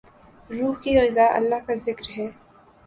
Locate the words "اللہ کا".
1.33-1.75